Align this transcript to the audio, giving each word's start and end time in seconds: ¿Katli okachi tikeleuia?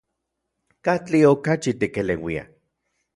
¿Katli 0.85 1.19
okachi 1.31 1.71
tikeleuia? 1.79 2.43